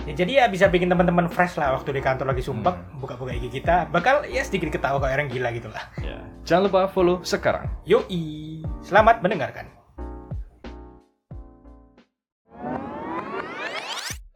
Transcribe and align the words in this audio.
Ya, 0.00 0.12
jadi 0.16 0.32
ya 0.34 0.44
bisa 0.48 0.64
bikin 0.66 0.88
teman-teman 0.88 1.28
fresh 1.28 1.54
lah 1.54 1.76
waktu 1.76 1.92
di 1.92 2.00
kantor 2.00 2.32
lagi 2.32 2.40
sumpek, 2.40 2.72
Hmm. 2.72 2.98
buka-buka 2.98 3.30
IG 3.30 3.52
kita, 3.52 3.84
bakal 3.86 4.24
ya 4.24 4.40
sedikit 4.40 4.72
ketawa 4.72 4.96
kayak 4.96 5.14
orang 5.14 5.28
gila 5.28 5.48
gitu 5.52 5.68
lah. 5.68 5.84
Ya. 6.00 6.18
Jangan 6.42 6.62
lupa 6.66 6.88
follow 6.88 7.20
sekarang. 7.22 7.68
Yoi, 7.84 8.64
selamat 8.80 9.20
mendengarkan. 9.20 9.68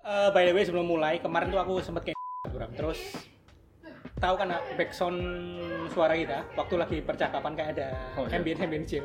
Eh, 0.05 0.29
by 0.30 0.45
the 0.45 0.53
way 0.53 0.62
sebelum 0.62 0.84
mulai 0.87 1.16
kemarin 1.19 1.48
tuh 1.48 1.59
aku 1.59 1.81
sempet 1.81 2.03
kayak 2.06 2.19
terus 2.78 3.01
tahu 4.15 4.34
kan 4.37 4.47
backsound 4.77 5.19
suara 5.91 6.12
kita 6.12 6.45
waktu 6.55 6.75
lagi 6.77 6.98
percakapan 7.01 7.53
kayak 7.53 7.70
ada 7.75 7.89
Oh, 8.15 8.25
iya. 8.25 8.37
ambient 8.39 8.61
ambient 8.61 8.87
chill 8.87 9.05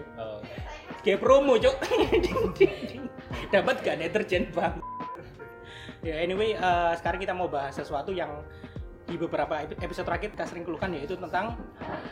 kayak 1.01 1.17
promo 1.17 1.55
cok 1.55 1.75
dapat 3.53 3.75
gak 3.79 3.95
deterjen 3.97 4.47
bang 4.53 4.75
ya 5.99 6.15
anyway 6.15 6.55
eh, 6.55 6.91
sekarang 6.95 7.19
kita 7.19 7.33
mau 7.35 7.51
bahas 7.51 7.75
sesuatu 7.75 8.11
yang 8.11 8.31
di 9.09 9.17
beberapa 9.17 9.57
epi- 9.57 9.79
episode 9.81 10.05
terakhir 10.05 10.29
kita 10.37 10.45
sering 10.45 10.63
keluhkan 10.63 10.93
yaitu 10.93 11.17
tentang 11.17 11.57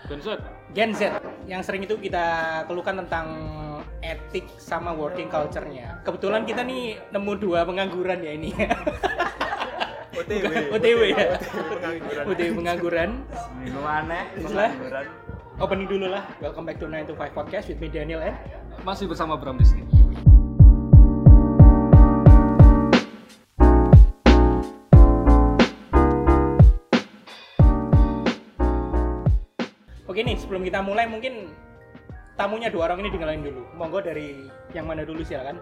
Benset. 0.09 0.41
Gen 0.73 0.91
Z 0.97 1.13
yang 1.45 1.61
sering 1.61 1.85
itu 1.85 1.93
kita 1.93 2.25
keluhkan 2.65 2.97
tentang 3.05 3.27
etik 4.01 4.49
sama 4.57 4.95
working 4.97 5.29
culture-nya. 5.29 6.01
Kebetulan 6.01 6.41
kita 6.47 6.65
nih 6.65 6.97
nemu 7.13 7.33
dua 7.37 7.61
pengangguran 7.63 8.17
ya 8.23 8.31
ini. 8.33 8.49
OTW. 10.17 10.41
Bukan 10.41 10.63
OTW 10.73 11.01
ya. 11.13 11.25
pengangguran. 11.69 12.23
OTW 12.25 12.51
pengangguran. 12.57 13.09
Minggu 13.61 13.81
aneh, 13.85 14.23
Bismillah. 14.33 14.71
pengangguran. 14.73 15.05
Opening 15.57 15.87
dulu 15.89 16.05
lah. 16.09 16.23
Welcome 16.37 16.65
back 16.65 16.77
to 16.77 16.89
9 16.89 17.09
to 17.09 17.13
5 17.13 17.37
podcast 17.37 17.65
with 17.69 17.77
me 17.77 17.89
Daniel 17.89 18.21
and 18.21 18.37
Masih 18.81 19.05
bersama 19.05 19.37
Bram 19.37 19.57
di 19.57 19.65
sini. 19.65 19.86
Oke 30.17 30.25
nih, 30.25 30.33
sebelum 30.33 30.65
kita 30.65 30.81
mulai 30.81 31.05
mungkin 31.05 31.53
tamunya 32.33 32.73
dua 32.73 32.89
orang 32.89 33.05
ini 33.05 33.13
dikenalin 33.13 33.53
dulu. 33.53 33.61
Monggo 33.77 34.01
dari 34.01 34.49
yang 34.73 34.89
mana 34.89 35.05
dulu 35.05 35.21
silakan. 35.21 35.61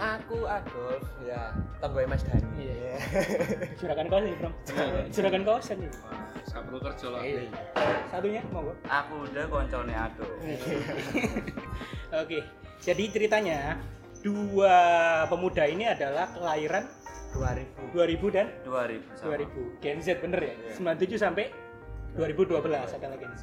Aku 0.00 0.48
Adolf, 0.48 1.04
ya, 1.20 1.52
tanggoy 1.76 2.08
Mas 2.08 2.24
Dani. 2.24 2.48
Iya. 2.56 2.96
Juragan 3.76 4.08
kaos 4.08 4.24
nih, 4.24 4.32
Bro. 4.40 4.50
Juragan 5.12 5.44
kaos 5.44 5.68
nih. 5.76 5.92
Saya 6.48 6.64
perlu 6.64 6.80
kerja 6.80 7.06
lah. 7.12 7.20
Iya. 7.20 7.44
Satunya 8.08 8.40
monggo. 8.48 8.72
Aku 8.88 9.28
udah 9.28 9.44
koncone 9.44 9.92
Adolf. 9.92 10.40
Oke, 12.24 12.48
jadi 12.80 13.04
ceritanya 13.12 13.76
dua 14.24 14.72
pemuda 15.28 15.68
ini 15.68 15.84
adalah 15.84 16.32
kelahiran 16.32 16.88
2000. 17.36 17.92
2000 17.92 18.36
dan 18.40 18.46
2000. 18.64 19.20
sama. 19.20 19.36
2000. 19.36 19.84
Gen 19.84 19.98
Z 20.00 20.16
bener 20.24 20.40
ya? 20.48 20.54
Iya. 20.72 20.96
97 20.96 21.20
sampai 21.20 21.65
2012 22.16 22.64
adalah 22.72 23.16
Gen 23.20 23.34
Z. 23.36 23.42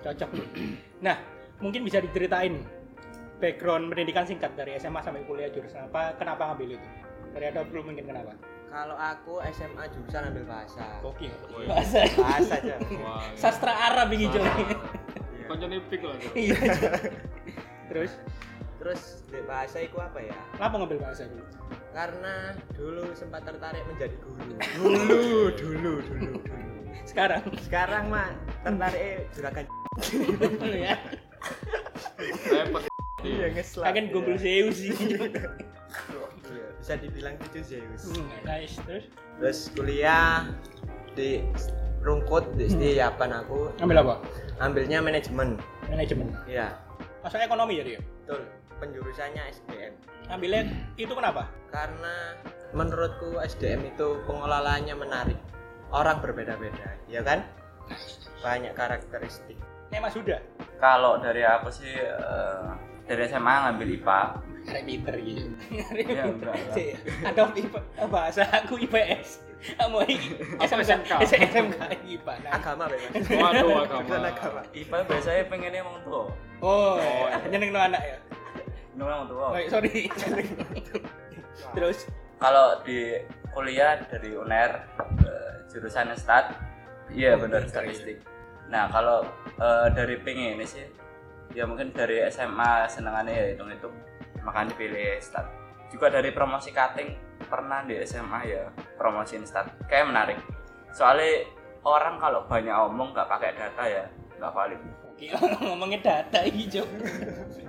Cocok 0.00 0.30
nih. 0.32 0.48
Nah, 1.04 1.16
mungkin 1.60 1.84
bisa 1.84 2.00
diceritain 2.00 2.64
background 3.36 3.92
pendidikan 3.92 4.24
singkat 4.24 4.56
dari 4.56 4.80
SMA 4.80 5.04
sampai 5.04 5.24
kuliah 5.28 5.52
jurusan 5.52 5.92
apa, 5.92 6.16
kenapa 6.16 6.52
ngambil 6.52 6.80
itu? 6.80 6.88
Dari 7.36 7.44
ada 7.52 7.60
belum 7.68 7.92
mungkin 7.92 8.08
kenapa? 8.08 8.32
Kalau 8.72 8.96
aku 8.96 9.44
SMA 9.52 9.84
jurusan 9.92 10.32
ambil 10.32 10.44
bahasa. 10.48 10.86
Woi. 11.04 11.28
Bahasa. 11.68 12.00
Bahasa 12.16 12.54
aja. 12.60 12.76
Wah. 13.04 13.24
Sastra 13.36 13.72
Arab 13.92 14.08
ini 14.16 14.32
coy. 14.32 14.44
Konco 15.46 15.66
pik 15.70 16.02
lah. 16.02 16.16
Iya. 16.34 16.56
Terus, 17.86 18.12
Terus 18.86 19.02
di 19.26 19.42
bahasa 19.42 19.82
itu 19.82 19.98
apa 19.98 20.22
ya? 20.22 20.38
kenapa 20.54 20.78
ngambil 20.78 20.98
bahasa 21.02 21.26
dulu? 21.26 21.42
Karena 21.90 22.34
dulu 22.70 23.02
sempat 23.18 23.42
tertarik 23.42 23.82
menjadi 23.90 24.14
guru. 24.22 24.46
Dulu, 24.78 24.94
dulu, 25.50 25.50
dulu, 25.50 25.92
dulu. 26.06 26.32
Sekarang. 27.02 27.42
Sekarang 27.66 28.14
mah 28.14 28.30
tertarik 28.62 29.26
juragan. 29.34 29.66
ya. 30.70 30.94
Repot. 32.46 32.86
Iya, 33.26 33.46
ngeslap. 33.58 33.90
Kangen 33.90 34.06
gombel 34.14 34.38
Zeus 34.38 34.78
sih. 34.78 34.94
Iya, 34.94 35.34
Bisa 36.78 36.94
dibilang 36.94 37.34
gitu 37.42 37.58
Zeus. 37.66 38.06
Hmm, 38.06 38.30
nice. 38.46 38.78
Terus 38.86 39.10
Terus 39.42 39.58
kuliah 39.74 40.46
di 41.18 41.42
Rungkut 42.06 42.54
di 42.54 42.70
Hmm. 42.70 42.78
SD 42.78 43.02
Yapan 43.02 43.34
aku 43.34 43.74
ngambil 43.82 43.98
apa? 44.06 44.14
ambilnya 44.62 45.02
manajemen. 45.02 45.58
Manajemen. 45.90 46.30
Iya, 46.46 46.70
Masuk 47.26 47.42
ekonomi 47.42 47.82
jadi 47.82 47.98
ya? 47.98 48.00
betul. 48.22 48.46
Penjurusannya 48.76 49.42
SDM. 49.50 49.92
Ambilnya 50.28 50.62
itu 51.00 51.12
kenapa? 51.14 51.48
Karena 51.72 52.36
menurutku 52.76 53.40
SDM 53.40 53.94
itu 53.94 54.20
pengelolaannya 54.28 54.94
menarik. 54.98 55.38
Orang 55.94 56.18
berbeda-beda, 56.20 56.98
ya 57.06 57.22
kan? 57.22 57.46
Banyak 58.42 58.74
karakteristik. 58.74 59.56
Nek 59.94 60.02
Mas 60.02 60.18
Huda. 60.18 60.42
Kalau 60.82 61.22
dari 61.22 61.46
aku 61.46 61.70
sih 61.70 61.94
eh, 61.94 62.68
dari 63.06 63.22
SMA 63.30 63.54
ngambil 63.70 63.88
IPA. 64.02 64.20
Pinter 64.66 65.14
gitu. 65.22 65.46
Ya, 65.94 66.26
enggak 66.26 66.58
lah. 66.58 66.74
Ada 67.30 67.42
IPA, 67.54 67.80
bahasa 68.10 68.42
aku 68.50 68.82
IPS. 68.82 69.46
Kamu 69.78 69.98
Apa 70.60 70.74
SMK, 70.82 71.10
SMK? 71.26 71.42
SMK 71.54 71.80
IPA. 72.06 72.34
Nah. 72.44 72.50
Agama 72.54 72.84
bebas. 72.90 73.24
Waduh, 73.30 73.82
agama. 73.82 74.14
Agama. 74.26 74.62
IPA 74.74 74.96
biasanya 75.06 75.42
pengennya 75.50 75.80
emang 75.82 75.96
tua. 76.02 76.28
Oh, 76.62 76.98
Oh, 76.98 77.26
nyeneng 77.50 77.70
no 77.70 77.78
anak 77.78 78.02
ya. 78.02 78.16
Tua. 78.96 79.46
Oh, 79.52 79.60
sorry. 79.68 80.08
Terus 81.76 82.08
Kalau 82.36 82.84
di 82.84 83.16
kuliah 83.56 83.96
dari 84.12 84.36
UNER 84.36 84.76
eh, 85.24 85.52
jurusan 85.72 86.12
stat, 86.12 86.52
iya 87.08 87.32
benar 87.32 87.64
statistik. 87.64 88.20
Nah 88.68 88.92
kalau 88.92 89.24
eh, 89.56 89.88
dari 89.96 90.20
pengen 90.20 90.60
ini 90.60 90.68
sih, 90.68 90.84
ya 91.56 91.64
mungkin 91.64 91.96
dari 91.96 92.20
SMA 92.28 92.84
senengannya 92.92 93.32
ya 93.32 93.44
hitung 93.56 93.72
hitung, 93.72 93.96
makanya 94.44 94.76
pilih 94.76 95.16
stat. 95.24 95.48
Juga 95.88 96.12
dari 96.12 96.28
promosi 96.28 96.76
cutting 96.76 97.16
pernah 97.48 97.80
di 97.88 98.04
SMA 98.04 98.40
ya 98.44 98.68
promosi 99.00 99.40
stat, 99.48 99.72
kayak 99.88 100.12
menarik. 100.12 100.36
Soalnya 100.92 101.48
orang 101.88 102.20
kalau 102.20 102.44
banyak 102.44 102.76
omong 102.92 103.16
nggak 103.16 103.32
pakai 103.32 103.56
data 103.56 103.82
ya 103.88 104.04
nggak 104.36 104.52
valid. 104.52 104.80
Oke, 105.08 105.32
ngomongin 105.64 106.04
data 106.04 106.44
ini, 106.44 106.68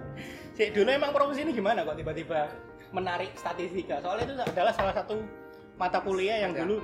Sik, 0.57 0.73
dulu 0.73 0.89
emang 0.89 1.13
promosi 1.13 1.45
ini 1.45 1.53
gimana 1.53 1.85
kok 1.85 2.01
tiba-tiba 2.01 2.49
menarik 2.89 3.29
statistika? 3.37 4.01
Soalnya 4.01 4.25
itu 4.25 4.33
adalah 4.41 4.73
salah 4.73 4.93
satu 4.97 5.21
mata 5.77 6.01
kuliah 6.01 6.41
yang 6.41 6.57
dulu 6.57 6.81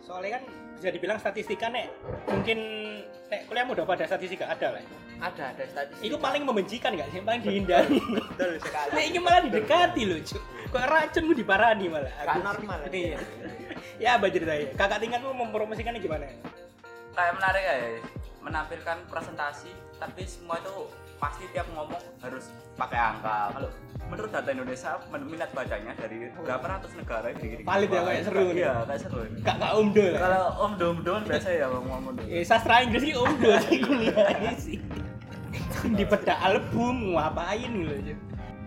soalnya 0.00 0.40
kan 0.40 0.42
bisa 0.80 0.88
dibilang 0.88 1.20
statistika 1.20 1.68
nek 1.68 1.92
mungkin 2.24 2.58
nek 3.28 3.44
kuliahmu 3.52 3.76
udah 3.76 3.84
pada 3.84 4.08
statistika 4.08 4.48
ada 4.48 4.80
lah. 4.80 4.82
Ada 5.20 5.52
ada 5.52 5.64
statistik. 5.68 6.08
Itu 6.08 6.16
paling 6.16 6.48
membencikan 6.48 6.96
nggak 6.96 7.12
sih? 7.12 7.20
Paling 7.20 7.44
dihindari. 7.44 8.00
betul 8.00 8.56
sekali. 8.56 8.90
Nek 8.96 9.04
ini 9.12 9.18
malah 9.20 9.40
didekati 9.44 10.02
loh, 10.08 10.18
Cuk. 10.24 10.42
Kok 10.72 10.84
racunmu 10.88 11.32
diparani 11.36 11.86
malah. 11.92 12.12
Gak 12.24 12.40
normal. 12.40 12.78
Iya. 12.88 13.20
Ya, 14.00 14.16
apa 14.16 14.32
ceritanya? 14.32 14.72
Kakak 14.80 15.04
tingkatmu 15.04 15.36
mempromosikannya 15.36 16.00
gimana? 16.00 16.24
kayak 17.14 17.32
menarik 17.36 17.62
ya 17.62 17.76
menampilkan 18.40 18.98
presentasi 19.10 19.70
tapi 20.00 20.24
semua 20.24 20.56
itu 20.62 20.88
pasti 21.20 21.44
tiap 21.52 21.68
ngomong 21.76 22.00
harus 22.24 22.48
pakai 22.80 22.96
angka 22.96 23.52
kalau 23.52 23.68
menurut 24.08 24.30
data 24.32 24.50
Indonesia 24.50 24.90
minat 25.20 25.50
bacanya 25.52 25.92
dari 25.94 26.32
berapa 26.32 26.64
ratus 26.64 26.92
negara 26.96 27.28
gini, 27.36 27.60
gini, 27.60 27.62
Valid 27.62 27.90
ya, 27.92 28.00
kayak 28.02 28.22
seru 28.24 28.44
iya 28.56 28.72
kayak 28.88 29.00
seru 29.04 29.20
Kak 29.44 29.56
Kak 29.60 29.72
Umdo 29.76 30.02
lah. 30.02 30.20
kalau 30.24 30.44
om 30.64 30.72
dom 30.80 30.96
dom 31.04 31.20
biasa 31.28 31.48
ya 31.52 31.66
ngomong 31.68 32.16
dulu 32.16 32.26
Eh, 32.26 32.42
sastra 32.42 32.80
Inggris 32.80 33.04
sih 33.04 33.14
Umdo 33.14 33.52
sih 33.68 33.78
kuliahnya 33.86 34.52
sih. 34.56 34.78
Di 35.92 36.04
peda 36.08 36.40
album 36.40 37.14
ngapain 37.14 37.70
gitu. 37.70 38.16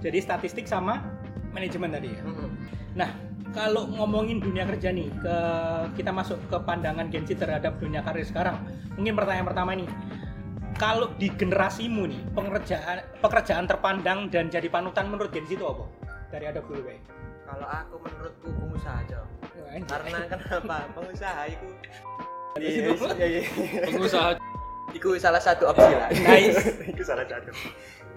Jadi 0.06 0.17
statistik 0.21 0.65
sama 0.69 1.01
manajemen 1.53 1.89
tadi 1.89 2.09
ya. 2.13 2.21
Nah, 2.94 3.09
kalau 3.53 3.85
ngomongin 3.94 4.41
dunia 4.41 4.65
kerja 4.65 4.89
nih, 4.89 5.07
ke 5.21 5.35
kita 5.95 6.09
masuk 6.09 6.41
ke 6.49 6.57
pandangan 6.65 7.07
Gen 7.13 7.23
Z 7.23 7.38
terhadap 7.38 7.77
dunia 7.77 8.01
karir 8.01 8.25
sekarang. 8.25 8.57
Mungkin 8.97 9.13
pertanyaan 9.13 9.47
pertama 9.47 9.71
nih, 9.77 9.88
kalau 10.83 11.07
di 11.15 11.31
generasimu 11.31 12.12
nih, 12.12 12.21
pekerjaan 12.35 12.97
pekerjaan 13.24 13.63
terpandang 13.63 14.27
dan 14.27 14.51
jadi 14.51 14.68
panutan 14.68 15.07
menurut 15.07 15.31
Gen 15.31 15.47
Z 15.47 15.56
itu 15.56 15.63
apa? 15.63 15.88
Dari 16.27 16.45
ada 16.51 16.59
dulu, 16.59 16.83
Bay. 16.83 17.00
Kalau 17.47 17.68
aku 17.71 17.95
menurutku 18.03 18.47
pengusaha 18.51 19.00
aja. 19.00 19.19
Karena 19.88 20.18
kenapa? 20.27 20.75
Pengusaha 20.91 21.44
itu 21.47 21.68
Iya, 22.59 22.94
iya. 23.25 23.41
Pengusaha 23.89 24.38
Iku 24.94 25.18
salah 25.18 25.41
satu 25.41 25.71
opsi 25.71 25.89
lah. 25.89 26.12
Nice. 26.12 26.59
Iku 26.91 27.01
salah 27.01 27.25
satu. 27.25 27.50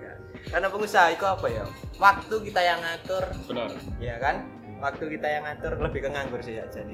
Ya. 0.03 0.13
Karena 0.51 0.69
pengusaha 0.69 1.15
itu 1.15 1.25
apa 1.25 1.47
ya? 1.49 1.65
Waktu 1.97 2.35
kita 2.51 2.61
yang 2.61 2.83
ngatur, 2.83 3.25
benar 3.49 3.71
ya 4.03 4.19
kan? 4.21 4.45
Waktu 4.83 5.05
kita 5.17 5.25
yang 5.25 5.49
ngatur 5.49 5.73
lebih 5.81 6.05
ke 6.05 6.11
nganggur 6.13 6.43
sih 6.45 6.61
ya 6.61 6.67
jadi. 6.69 6.93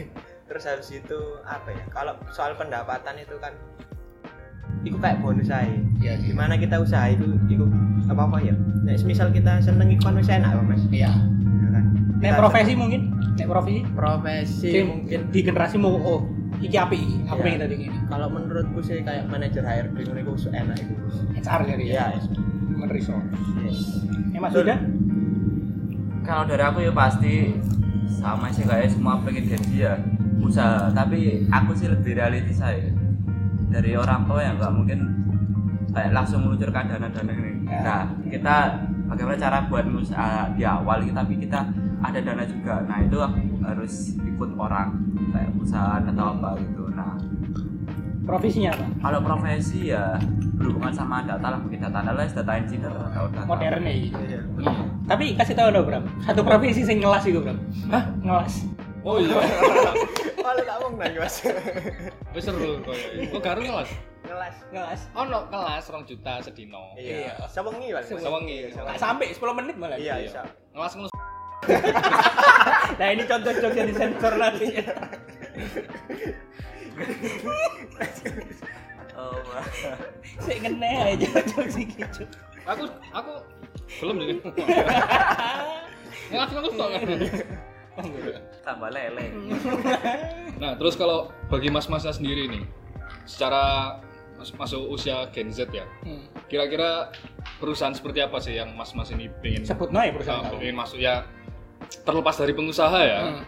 Terus 0.50 0.64
habis 0.66 0.88
itu 0.90 1.20
apa 1.46 1.70
ya? 1.70 1.84
Kalau 1.94 2.18
soal 2.34 2.58
pendapatan 2.58 3.22
itu 3.22 3.38
kan 3.38 3.54
itu 4.80 4.96
kayak 4.96 5.20
bonus 5.20 5.52
aja. 5.52 5.68
Iya, 6.00 6.16
iya. 6.16 6.32
Gimana 6.32 6.56
kita 6.56 6.80
usaha 6.80 7.06
itu 7.12 7.36
itu 7.46 7.64
apa 8.08 8.24
apa 8.24 8.36
ya? 8.40 8.54
Nah, 8.84 8.96
misal 9.04 9.28
kita 9.30 9.60
seneng 9.60 9.92
itu 9.92 10.00
kan 10.00 10.16
wis 10.16 10.30
enak 10.32 10.56
Pak, 10.56 10.64
Mas. 10.64 10.82
Iya. 10.88 11.10
Ya 11.60 11.68
kan? 11.72 11.84
Nek 12.20 12.32
profesi 12.36 12.72
mungkin, 12.76 13.00
nek 13.36 13.46
profesi 13.48 13.80
profesi 13.92 14.68
Sing 14.72 14.84
mungkin 14.88 15.20
di 15.28 15.40
generasimu 15.40 15.88
oh 15.88 16.20
iki 16.60 16.76
api 16.76 16.96
iki 16.96 17.16
aku 17.24 17.40
Iya. 17.40 17.44
pengen 17.44 17.60
tadi 17.64 17.74
ini 17.88 17.98
kalau 18.08 18.26
menurutku 18.28 18.80
sih 18.84 19.00
kayak 19.00 19.24
manajer 19.32 19.64
HRD 19.64 19.96
itu 20.04 20.12
enak 20.52 20.76
itu. 20.76 20.94
HR 21.40 21.60
jadi 21.64 21.84
ya 21.84 22.04
Iya, 22.12 22.20
meneriso 22.76 23.16
yes. 23.64 24.04
eh 24.32 24.40
Mas. 24.40 24.52
Yuda 24.52 24.76
kalau 26.20 26.44
dari 26.44 26.60
aku 26.60 26.78
ya 26.84 26.92
pasti 26.92 27.56
sama 28.08 28.52
sih 28.52 28.64
kayak 28.68 28.92
semua 28.92 29.20
pengen 29.24 29.48
gaji 29.48 29.76
ya 29.88 29.96
usaha 30.40 30.92
tapi 30.92 31.48
aku 31.48 31.72
sih 31.72 31.88
lebih 31.88 32.16
realistis 32.16 32.60
saya 32.60 32.92
dari 33.70 33.94
orang 33.94 34.26
tua 34.26 34.40
yang 34.42 34.58
nggak 34.58 34.74
mungkin 34.74 34.98
kayak 35.90 36.10
langsung 36.14 36.46
meluncurkan 36.46 36.86
dana-dana 36.90 37.32
ini. 37.34 37.52
Ya. 37.70 37.80
nah 37.82 38.02
kita 38.26 38.56
bagaimana 39.06 39.36
cara 39.38 39.58
buat 39.70 39.86
usaha 39.90 40.50
di 40.54 40.62
awal 40.66 41.02
gitu, 41.06 41.14
tapi 41.14 41.34
kita 41.38 41.70
ada 42.02 42.18
dana 42.18 42.44
juga. 42.46 42.82
Nah 42.86 42.98
itu 43.02 43.16
harus 43.62 43.94
ikut 44.18 44.50
orang 44.58 44.98
kayak 45.30 45.50
usaha 45.58 46.02
atau 46.02 46.26
apa 46.34 46.58
gitu. 46.58 46.84
Nah 46.94 47.14
profesinya 48.26 48.70
apa? 48.74 48.86
kalau 49.02 49.18
profesi 49.24 49.90
ya 49.90 50.14
berhubungan 50.54 50.92
sama 50.92 51.24
data 51.24 51.56
lah 51.56 51.58
mungkin 51.58 51.80
data 51.82 51.98
analis 52.04 52.30
data 52.36 52.52
engineer 52.52 52.92
atau 52.92 53.26
data 53.32 53.48
modern 53.48 53.82
ya 53.82 53.94
gitu. 53.96 54.20
Iya. 54.28 54.40
tapi 55.08 55.24
kasih 55.34 55.54
tahu 55.56 55.68
dong 55.72 55.84
Bram. 55.88 56.04
Satu 56.22 56.40
profesi 56.46 56.84
sing 56.84 57.02
ngelas 57.02 57.24
itu 57.26 57.40
Bram. 57.42 57.58
Hah? 57.90 58.04
Ngelas 58.22 58.54
oh 59.00 59.16
iya 59.16 59.36
Kalau 60.40 60.62
tak 60.62 60.76
mau 60.78 60.88
nang 60.90 61.12
Mas. 61.14 61.36
wis 62.34 62.42
seru 62.42 62.80
koyo 62.80 63.06
oh 63.28 63.40
garu 63.40 63.60
kelas 63.62 63.90
Ngelas. 64.20 64.56
ngelas 64.70 65.00
ono 65.12 65.38
kelas 65.48 65.84
rong 65.88 66.04
juta 66.04 66.38
sedino 66.40 66.94
Iya. 66.94 67.34
Sewengi 67.46 67.90
paling. 67.90 68.06
Mas. 68.08 68.22
Sewengi. 68.22 68.56
nggak 68.70 68.96
sampai 68.96 69.26
10 69.30 69.58
menit 69.58 69.74
malah 69.76 69.98
Iya, 69.98 70.14
Iya. 70.20 70.42
ngelas 70.72 70.92
ngono 70.94 71.08
nah 72.98 73.08
ini 73.08 73.22
contoh 73.22 73.52
jokes 73.52 73.76
yang 73.76 73.86
disensor 73.86 74.32
nanti 74.34 74.80
oh 79.12 79.36
wah. 79.44 79.64
sih 80.40 80.56
ngene 80.58 80.90
aja 81.14 81.28
jokes 81.44 81.76
iki 81.76 82.00
aku 82.64 82.84
aku 83.12 83.32
belum 84.00 84.14
nih 84.18 84.38
ngelas 86.30 86.50
ngono 86.50 86.68
tok 86.72 86.90
tambah 88.66 88.88
lele 88.88 89.26
Nah, 90.62 90.76
terus 90.76 90.94
kalau 90.94 91.32
bagi 91.46 91.68
mas-masnya 91.68 92.10
sendiri 92.10 92.44
nih, 92.46 92.62
secara 93.24 93.96
mas- 94.36 94.52
masuk 94.52 94.90
usia 94.90 95.24
Gen 95.30 95.48
Z 95.48 95.68
ya, 95.70 95.88
Hmm. 96.02 96.28
kira-kira 96.46 97.08
perusahaan 97.56 97.92
seperti 97.92 98.20
apa 98.20 98.36
sih 98.38 98.54
yang 98.54 98.72
mas-mas 98.72 99.08
ini 99.08 99.32
pengen, 99.40 99.64
sebut 99.64 99.88
noy 99.88 100.10
perusahaan 100.10 100.44
uh, 100.44 100.52
pengen 100.52 100.76
masuk 100.76 100.98
ya 100.98 101.24
terlepas 102.02 102.36
dari 102.36 102.52
pengusaha 102.52 103.00
ya? 103.00 103.20
Hmm. 103.26 103.44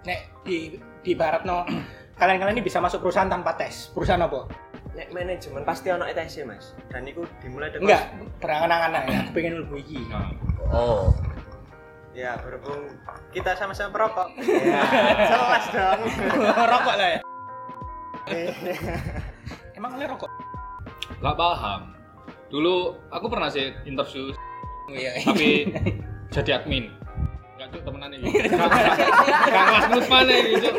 nek 0.00 0.20
di 0.42 0.72
di 0.98 1.12
barat 1.12 1.42
no 1.42 1.68
kalian-kalian 2.14 2.56
ini 2.56 2.64
bisa 2.64 2.78
masuk 2.78 3.00
perusahaan 3.00 3.28
tanpa 3.28 3.52
tes 3.54 3.90
perusahaan 3.90 4.20
apa 4.20 4.48
Nek 4.90 5.14
manajemen 5.14 5.62
pasti 5.62 5.88
ono 5.88 6.02
ETS 6.02 6.42
Mas. 6.42 6.74
Dan 6.88 7.06
itu 7.06 7.22
dimulai 7.38 7.70
dengan 7.70 7.86
enggak 7.86 8.02
berangan-angan 8.40 8.90
ya 8.90 8.98
aku 9.20 9.30
pengen 9.30 9.54
lebih 9.62 9.78
iki 9.80 9.98
Nah, 10.08 10.26
oh 10.66 11.14
Ya, 12.18 12.34
berhubung 12.42 12.98
kita 13.30 13.54
sama-sama 13.54 13.94
perokok. 13.94 14.34
Ya, 14.42 14.82
jelas 15.30 15.64
dong. 15.70 16.00
rokok 16.74 16.94
lah 16.98 17.08
ya 17.14 17.20
emang 19.78 19.90
kalian 19.96 20.10
rokok 20.12 20.30
nggak 21.18 21.36
paham. 21.38 21.80
Dulu 22.48 22.96
aku 23.12 23.26
pernah 23.28 23.48
sih 23.52 23.72
interview 23.84 24.32
iya 24.92 25.20
tapi 25.24 25.72
jadi 26.34 26.60
admin. 26.62 26.92
Gak 27.58 27.74
tuh 27.74 27.80
temenan 27.82 28.14
ini. 28.14 28.30
Gak 28.30 28.54
gak 29.50 29.64
kelas 29.66 29.84
menurut 29.90 30.08
mana 30.08 30.30
ini 30.30 30.52
Cuk. 30.62 30.76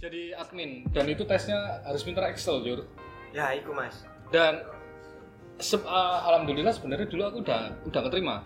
Jadi 0.00 0.32
admin 0.32 0.88
dan 0.96 1.04
itu 1.12 1.28
tesnya 1.28 1.84
harus 1.84 2.00
pintar 2.00 2.24
Excel, 2.32 2.64
Jur. 2.64 2.88
Ya, 3.36 3.52
iku 3.52 3.76
Mas. 3.76 4.08
Dan 4.32 4.64
se- 5.60 5.76
uh, 5.84 6.18
alhamdulillah 6.24 6.72
sebenarnya 6.72 7.04
dulu 7.04 7.22
aku 7.28 7.38
udah 7.44 7.68
udah 7.84 8.00
keterima. 8.08 8.36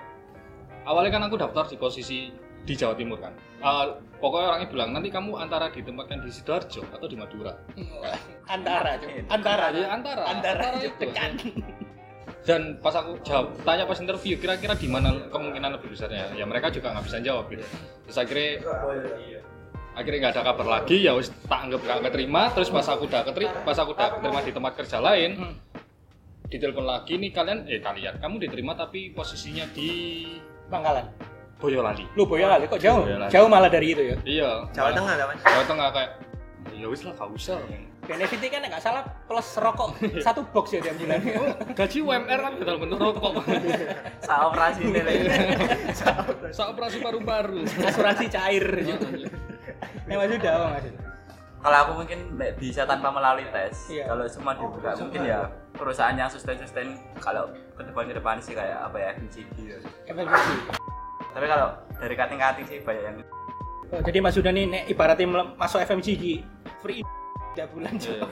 Awalnya 0.84 1.10
kan 1.14 1.22
aku 1.30 1.38
daftar 1.38 1.64
di 1.70 1.78
posisi 1.78 2.34
di 2.66 2.74
Jawa 2.74 2.98
Timur 2.98 3.22
kan. 3.22 3.32
Uh, 3.62 4.02
pokoknya 4.18 4.46
orangnya 4.50 4.68
bilang 4.68 4.90
nanti 4.98 5.08
kamu 5.14 5.38
antara 5.38 5.70
ditempatkan 5.70 6.26
di 6.26 6.34
sidoarjo 6.34 6.82
atau 6.90 7.06
di 7.06 7.16
Madura. 7.16 7.54
antara 8.54 8.98
Cuk. 8.98 9.14
antara 9.30 9.70
Ya 9.70 9.88
antara. 9.94 10.22
antara 10.26 10.64
itu. 10.82 10.90
Cuk, 10.90 10.94
tekan 11.00 11.30
Dan 12.44 12.76
pas 12.84 12.92
aku 12.92 13.16
jawab, 13.24 13.56
tanya 13.64 13.88
pas 13.88 13.96
interview, 13.96 14.36
kira-kira 14.36 14.76
di 14.76 14.84
mana 14.84 15.16
kemungkinan 15.32 15.80
lebih 15.80 15.96
besarnya? 15.96 16.28
Ya 16.36 16.44
mereka 16.44 16.68
juga 16.68 16.92
nggak 16.92 17.08
bisa 17.08 17.18
jawab 17.24 17.48
gitu. 17.48 17.64
Terus 18.04 18.16
akhirnya 18.20 18.50
akhirnya 19.94 20.18
nggak 20.20 20.34
ada 20.34 20.42
kabar 20.44 20.66
lagi 20.68 20.96
ya 21.00 21.12
wis 21.12 21.30
tak 21.44 21.60
anggap 21.64 21.80
gak 21.80 21.98
keterima. 22.04 22.50
Terus 22.50 22.68
pas 22.68 22.84
aku 22.84 23.06
udah 23.06 23.22
keterima 23.22 23.54
pas 23.62 23.76
aku 23.76 23.90
udah 23.92 24.08
keterima 24.12 24.40
di 24.40 24.52
tempat 24.52 24.72
kerja 24.74 24.98
lain 24.98 25.30
Hmm. 25.34 25.54
ditelepon 26.44 26.84
lagi 26.84 27.16
nih 27.16 27.30
kalian 27.30 27.58
eh 27.64 27.78
kalian 27.78 28.14
kamu 28.16 28.36
diterima 28.38 28.72
tapi 28.72 29.10
posisinya 29.10 29.64
di 29.70 30.22
Bangkalan 30.66 31.06
Boyolali. 31.56 32.04
Lu 32.12 32.24
Boyolali? 32.24 32.66
Kok 32.66 32.76
jauh? 32.76 33.02
Boyolali. 33.02 33.30
jauh 33.30 33.48
malah 33.48 33.66
dari 33.68 33.86
itu 33.88 34.02
ya? 34.04 34.16
Iya. 34.22 34.50
Jawa 34.70 34.84
malah- 34.84 34.96
Tengah 34.96 35.14
Mas. 35.24 35.40
Jawa 35.40 35.64
Tengah 35.64 35.88
kayak 35.90 36.10
ya 36.74 36.86
wis 36.86 37.02
lah 37.02 37.12
gak 37.14 37.30
usah. 37.30 37.58
Benefitnya 38.04 38.48
kan 38.50 38.60
nggak 38.68 38.82
salah 38.82 39.00
plus 39.24 39.48
rokok. 39.56 39.96
Satu 40.20 40.44
box 40.46 40.76
ya 40.76 40.80
tiap 40.82 40.92
bulan 40.94 41.24
gaji 41.78 41.98
UMR 41.98 42.38
kan 42.38 42.52
betul 42.54 42.76
bentuk 42.76 42.98
rokok. 43.00 43.32
Sa 44.20 44.34
operasi 44.46 44.80
nih 44.84 45.02
lele 45.02 45.12
saat 45.96 46.68
operasi 46.68 47.00
paru-paru. 47.00 47.64
Asuransi 47.64 48.28
cair. 48.28 48.66
Cuk. 48.84 49.00
Eh 50.14 50.16
mas 50.16 50.30
udah 50.30 50.52
apa 50.54 50.66
mas 50.70 50.86
kalau 51.58 51.78
aku 51.80 51.92
mungkin 51.96 52.18
bisa 52.54 52.84
tanpa 52.84 53.08
melalui 53.08 53.48
tes 53.48 53.88
Iya. 53.88 54.04
kalau 54.06 54.24
semua 54.28 54.52
dibuka 54.52 54.94
mungkin 54.94 55.22
ya 55.24 55.48
perusahaan 55.72 56.12
yang 56.12 56.28
sustain 56.28 56.54
sustain 56.56 56.94
kalau 57.18 57.48
ke 57.74 57.82
depan 57.82 58.04
ke 58.06 58.14
depan 58.14 58.36
sih 58.38 58.52
kayak 58.52 58.78
apa 58.78 58.94
ya 58.94 59.06
FMCG 59.16 59.46
gitu. 59.58 59.88
FLBG. 60.06 60.48
tapi 61.32 61.46
kalau 61.48 61.68
dari 61.98 62.14
cutting 62.14 62.38
cutting 62.38 62.66
sih 62.68 62.78
banyak 62.80 63.02
yang 63.02 63.16
Oh, 63.92 64.00
jadi 64.00 64.18
Mas 64.18 64.34
Uda 64.34 64.50
nih 64.50 64.64
nek 64.66 64.82
ibaratnya 64.88 65.26
masuk 65.54 65.78
FMCG 65.78 66.42
free 66.80 67.04
tiap 67.54 67.70
bulan 67.70 67.94
Cuk. 67.94 68.26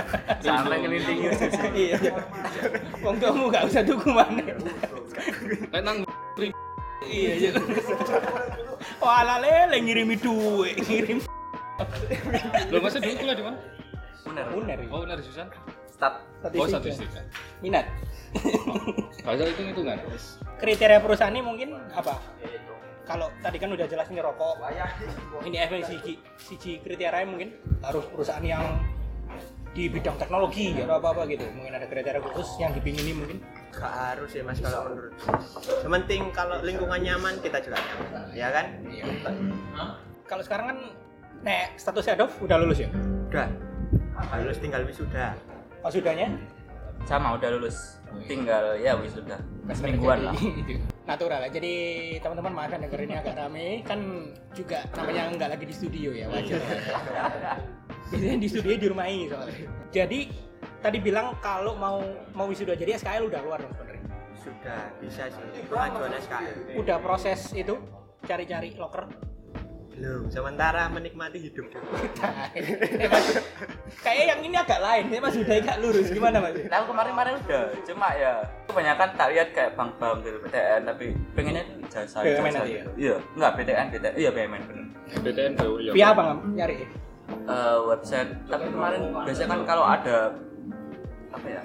sampai 0.44 0.78
ngelinting 0.78 1.18
gitu 1.26 1.46
sih 1.50 1.70
iya 1.74 1.98
wong 3.02 3.18
tuamu 3.18 3.50
gak 3.50 3.66
usah 3.66 3.82
tuku 3.82 4.06
mana 4.08 4.42
kayak 5.68 5.82
nang 5.82 5.98
iya 7.02 7.50
Cuk. 9.08 9.16
wala 9.16 9.40
lele 9.40 9.76
ngirimi 9.80 10.16
duit 10.20 10.76
ngirim. 10.84 11.18
Lo 12.68 12.78
masih 12.84 13.00
dulu 13.00 13.14
kuliah 13.16 13.36
di 13.40 13.44
mana? 13.48 13.56
Bener 14.28 14.44
uner 14.52 14.78
oh 14.92 15.00
benar 15.08 15.18
Susan? 15.24 15.48
Start. 15.88 16.20
Oh 16.44 16.68
statistik 16.68 17.08
statistik 17.08 17.08
kan 17.16 17.24
minat 17.64 17.88
bahasa 19.24 19.48
itu 19.48 19.62
hitungan? 19.64 19.96
Kriteria 20.60 21.00
perusahaan 21.00 21.32
ini 21.32 21.40
mungkin 21.40 21.72
apa? 21.96 22.20
Kalau 23.08 23.32
tadi 23.40 23.56
kan 23.56 23.72
udah 23.72 23.88
jelas 23.88 24.12
ini 24.12 24.20
rokok. 24.20 24.60
Ini 25.40 25.56
FMCG 25.72 26.06
siji 26.36 26.84
kriteria 26.84 27.24
mungkin. 27.24 27.56
Harus 27.80 28.04
perusahaan 28.12 28.44
yang 28.44 28.60
di 29.76 29.86
bidang 29.92 30.16
teknologi 30.16 30.74
atau 30.74 30.98
apa 30.98 31.08
apa 31.14 31.22
gitu 31.28 31.44
mungkin 31.54 31.76
ada 31.76 31.86
kriteria 31.86 32.20
khusus 32.24 32.48
yang 32.58 32.72
dipingini 32.72 33.12
mungkin. 33.14 33.38
Gak 33.70 33.92
harus 33.92 34.30
ya 34.32 34.42
Mas 34.42 34.58
kalau 34.58 34.90
menurut. 34.90 35.12
Sementing 35.84 36.22
kalau 36.32 36.56
lingkungan 36.64 36.98
nyaman 36.98 37.38
kita 37.44 37.62
juga 37.62 37.78
nyaman, 37.78 38.34
ya 38.34 38.48
kan? 38.50 38.66
kalau 40.28 40.42
sekarang 40.44 40.66
kan 40.68 40.78
nek 41.40 41.80
statusnya 41.80 42.20
Adolf 42.20 42.36
udah 42.42 42.56
lulus 42.60 42.84
ya? 42.84 42.90
Udah. 43.32 43.48
Harus 44.18 44.58
tinggal 44.58 44.82
wisuda. 44.84 45.32
pas 45.78 45.94
sudahnya 45.94 46.34
sama 47.06 47.38
udah 47.38 47.48
lulus. 47.54 47.96
Tinggal 48.24 48.80
ya 48.80 48.96
wis 48.96 49.12
sudah 49.12 49.36
semingguan 49.76 50.32
lah. 50.32 50.34
Natural 51.08 51.44
lah. 51.44 51.50
Jadi 51.52 51.72
teman-teman 52.24 52.52
maaf 52.56 52.72
yang 52.72 52.82
denger 52.88 53.00
ini 53.04 53.14
agak 53.20 53.36
rame. 53.36 53.84
Kan 53.84 54.32
juga 54.56 54.82
namanya 54.96 55.28
nggak 55.36 55.50
lagi 55.54 55.64
di 55.68 55.74
studio 55.76 56.10
ya 56.16 56.26
wajar 56.32 56.60
biasanya 58.08 58.36
di 58.36 58.48
studio 58.48 58.72
di 58.74 58.88
rumah 58.88 59.06
ini 59.06 59.26
soalnya 59.26 59.54
jadi 59.88 60.18
tadi 60.78 60.98
bilang 60.98 61.36
kalau 61.38 61.74
mau 61.74 62.00
mau 62.32 62.46
wisuda 62.46 62.72
jadi 62.72 62.96
SKL 62.96 63.26
udah 63.26 63.40
keluar 63.40 63.58
dong 63.58 63.72
sebenarnya 63.72 63.96
Sudah 64.38 64.80
bisa 64.96 65.22
sih. 65.28 65.66
Pengajuan 65.66 66.12
SKL. 66.14 66.78
udah 66.78 66.96
proses 66.98 67.40
itu 67.52 67.74
cari-cari 68.22 68.72
loker 68.74 69.04
belum 69.90 70.30
sementara 70.30 70.86
menikmati 70.88 71.42
hidup 71.42 71.66
Eh, 72.54 73.10
Mas, 73.10 73.26
Kayak 73.98 74.24
yang 74.30 74.40
ini 74.42 74.54
agak 74.54 74.78
lain, 74.78 75.10
ya 75.10 75.18
Mas 75.18 75.34
Huda 75.34 75.58
gak 75.58 75.78
lurus 75.82 76.06
gimana 76.08 76.38
Mas? 76.38 76.54
Nah, 76.62 76.76
aku 76.78 76.94
kemarin-kemarin 76.94 77.34
udah, 77.42 77.62
cuma 77.82 78.08
ya 78.14 78.32
kebanyakan 78.64 79.08
tak 79.12 79.28
lihat 79.34 79.48
kayak 79.50 79.74
bank-bank 79.74 80.22
gitu 80.22 80.38
PTN, 80.38 80.80
tapi 80.86 81.04
pengennya 81.34 81.62
tuh 81.66 81.76
jasa 81.90 82.18
BUMN 82.22 82.46
jasa 82.46 82.62
ya? 82.62 82.66
gitu. 82.78 82.90
Iya, 82.94 83.16
enggak 83.34 83.50
PTN, 83.58 83.86
PTN, 83.90 84.14
iya 84.14 84.30
BUMN 84.30 84.62
bener. 84.62 84.86
BTN 85.18 85.52
BU 85.56 85.74
ya. 85.80 85.90
Via 85.92 86.06
apa 86.08 86.20
nggak 86.22 86.36
nyari? 86.54 86.74
Eh, 87.28 87.78
website, 87.88 88.30
tapi 88.48 88.68
kemarin 88.72 89.12
biasanya 89.24 89.48
kan 89.52 89.60
kalau 89.64 89.84
ada 89.84 90.32
apa 91.32 91.46
ya? 91.48 91.60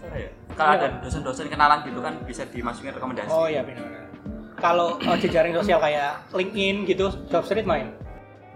Sorry 0.00 0.20
ya. 0.28 0.30
Kalau 0.52 0.70
ada 0.80 0.86
dosen-dosen 1.00 1.48
kenalan 1.48 1.80
gitu 1.84 2.00
kan 2.00 2.14
bisa 2.24 2.44
dimasukin 2.48 2.92
rekomendasi. 2.92 3.28
Oh 3.28 3.48
iya 3.48 3.64
benar. 3.64 4.08
Kalau 4.60 4.96
oh, 4.96 5.16
jejaring 5.16 5.52
sosial 5.52 5.80
kayak 5.80 6.24
LinkedIn 6.32 6.88
gitu, 6.88 7.08
Jobstreet 7.28 7.68
main. 7.68 7.92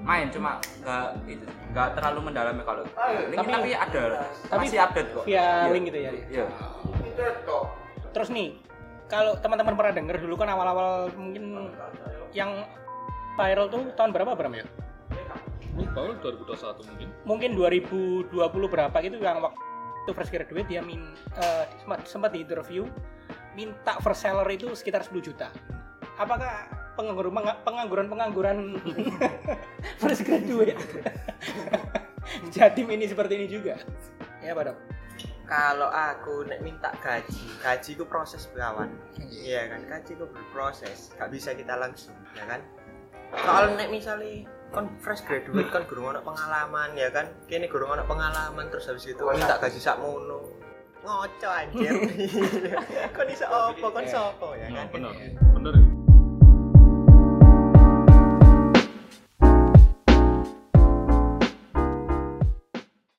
Main 0.01 0.29
cuma 0.33 0.57
enggak 0.81 1.21
itu 1.25 1.45
enggak 1.73 1.89
terlalu 1.97 2.33
mendalami 2.33 2.63
kalau 2.65 2.83
LinkedIn 2.85 3.37
Tapi- 3.37 3.53
tapi, 3.53 3.71
ada 3.75 4.03
tapi 4.49 4.65
masih 4.69 4.81
update 4.81 5.09
kok. 5.13 5.25
Via 5.29 5.37
Iya. 5.37 5.73
link 5.73 5.85
gitu 5.89 5.99
ya. 6.01 6.11
Iya. 6.33 6.45
Terus 8.13 8.29
nih, 8.33 8.49
kalau 9.09 9.37
teman-teman 9.41 9.75
pernah 9.77 9.93
denger 9.93 10.17
dulu 10.21 10.35
kan 10.37 10.49
awal-awal 10.49 11.13
mungkin 11.13 11.73
yang 12.33 12.65
viral 13.37 13.69
tuh 13.69 13.89
tahun 13.97 14.13
berapa 14.17 14.33
Bram 14.33 14.53
ya? 14.53 14.65
Ini 15.77 15.87
baru 15.93 16.13
2021 16.23 16.89
mungkin. 16.89 17.09
Mungkin 17.27 17.51
2020 17.57 18.73
berapa 18.73 18.97
gitu 19.05 19.17
yang 19.21 19.43
waktu 19.43 20.11
fresh 20.15 20.33
graduate 20.33 20.69
dia 20.69 20.81
min 20.81 21.13
eh, 21.37 21.65
sempat, 21.85 21.99
sempat 22.09 22.31
di 22.33 22.45
interview 22.47 22.89
minta 23.53 23.99
first 24.01 24.23
salary 24.25 24.57
itu 24.57 24.73
sekitar 24.73 25.05
10 25.05 25.19
juta. 25.21 25.51
Apakah 26.19 26.71
pengangguran 26.99 27.31
pengangguran 27.63 28.07
pengangguran 28.11 28.59
fresh 30.03 30.23
graduate 30.27 30.79
Jatim 32.55 32.91
ini 32.91 33.07
seperti 33.07 33.39
ini 33.39 33.47
juga? 33.47 33.79
Ya, 34.43 34.55
Pak 34.55 34.65
Dok. 34.67 34.79
kalau 35.49 35.89
aku 35.89 36.45
nek 36.45 36.61
minta 36.61 36.93
gaji 37.01 37.49
gaji 37.65 37.91
ku 37.97 38.05
proses 38.05 38.45
kawan 38.53 38.93
iya 39.33 39.65
kan 39.73 39.81
gaji 39.89 40.13
ku 40.21 40.29
berproses 40.29 41.09
gak 41.17 41.33
bisa 41.33 41.57
kita 41.57 41.73
langsung 41.73 42.13
ya 42.37 42.45
kan 42.45 42.61
soal 43.33 43.73
nek 43.73 43.89
misalnya 43.89 44.45
kon 44.69 44.87
fresh 45.01 45.25
graduate 45.25 45.73
kan 45.73 45.83
gurung 45.89 46.13
ono 46.13 46.21
pengalaman 46.21 46.93
ya 46.95 47.09
kan? 47.09 47.27
Kini 47.49 47.67
gurung 47.69 47.93
ono 47.93 48.05
pengalaman 48.05 48.69
terus 48.69 48.89
habis 48.89 49.09
itu 49.09 49.23
minta 49.25 49.57
gaji 49.57 49.81
sakmono 49.81 50.69
ngoco 51.09 51.49
anjir. 51.49 51.95
Kon 53.17 53.29
iso 53.33 53.47
opo 53.49 53.87
kon 53.89 54.05
sopo 54.05 54.53
ya 54.59 54.69
kan. 54.69 54.87
Bener. 54.93 55.15